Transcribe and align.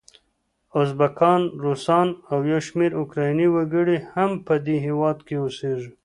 ازبکان، 0.81 1.41
روسان 1.63 2.07
او 2.31 2.39
یو 2.51 2.59
شمېر 2.67 2.91
اوکرایني 2.99 3.47
وګړي 3.51 3.97
هم 4.13 4.31
په 4.45 4.53
دې 4.65 4.75
هیواد 4.85 5.17
کې 5.27 5.35
اوسیږي. 5.43 5.89